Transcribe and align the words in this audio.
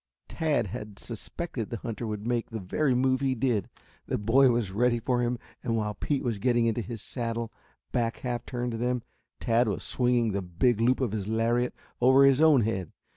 Tad 0.27 0.65
had 0.65 0.97
suspected 0.97 1.69
the 1.69 1.77
hunter 1.77 2.07
would 2.07 2.25
make 2.25 2.49
the 2.49 2.59
very 2.59 2.95
move 2.95 3.19
he 3.21 3.35
did. 3.35 3.69
The 4.07 4.17
boy 4.17 4.49
was 4.49 4.71
ready 4.71 4.99
for 4.99 5.21
him 5.21 5.37
and 5.63 5.77
while 5.77 5.93
Pete 5.93 6.23
was 6.23 6.39
getting 6.39 6.65
into 6.65 6.81
his 6.81 7.03
saddle, 7.03 7.51
back 7.91 8.17
half 8.21 8.43
turned 8.47 8.71
to 8.71 8.79
them, 8.79 9.03
Tad 9.39 9.67
was 9.67 9.83
swinging 9.83 10.31
the 10.31 10.41
big 10.41 10.81
loop 10.81 11.01
of 11.01 11.11
his 11.11 11.27
lariat 11.27 11.75
over 12.01 12.25
his 12.25 12.41
own 12.41 12.61
head. 12.61 12.91